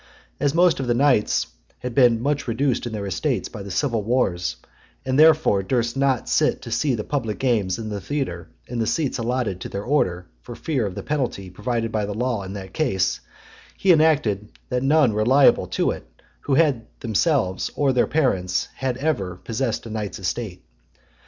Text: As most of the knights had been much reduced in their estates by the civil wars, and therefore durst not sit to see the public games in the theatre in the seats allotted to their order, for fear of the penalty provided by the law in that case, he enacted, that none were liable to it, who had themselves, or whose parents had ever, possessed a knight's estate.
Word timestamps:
As 0.39 0.55
most 0.55 0.79
of 0.79 0.87
the 0.87 0.95
knights 0.95 1.45
had 1.77 1.93
been 1.93 2.23
much 2.23 2.47
reduced 2.47 2.87
in 2.87 2.91
their 2.91 3.05
estates 3.05 3.49
by 3.49 3.61
the 3.61 3.69
civil 3.69 4.01
wars, 4.01 4.55
and 5.05 5.19
therefore 5.19 5.61
durst 5.61 5.95
not 5.95 6.27
sit 6.27 6.59
to 6.63 6.71
see 6.71 6.95
the 6.95 7.03
public 7.03 7.37
games 7.37 7.77
in 7.77 7.89
the 7.89 8.01
theatre 8.01 8.47
in 8.65 8.79
the 8.79 8.87
seats 8.87 9.19
allotted 9.19 9.61
to 9.61 9.69
their 9.69 9.83
order, 9.83 10.25
for 10.41 10.55
fear 10.55 10.87
of 10.87 10.95
the 10.95 11.03
penalty 11.03 11.51
provided 11.51 11.91
by 11.91 12.07
the 12.07 12.15
law 12.15 12.41
in 12.41 12.53
that 12.53 12.73
case, 12.73 13.19
he 13.77 13.91
enacted, 13.93 14.51
that 14.69 14.81
none 14.81 15.13
were 15.13 15.23
liable 15.23 15.67
to 15.67 15.91
it, 15.91 16.03
who 16.39 16.55
had 16.55 16.87
themselves, 17.01 17.69
or 17.75 17.93
whose 17.93 18.07
parents 18.07 18.69
had 18.73 18.97
ever, 18.97 19.35
possessed 19.35 19.85
a 19.85 19.89
knight's 19.91 20.17
estate. 20.17 20.65